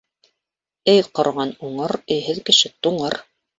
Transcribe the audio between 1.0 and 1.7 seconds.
ҡорған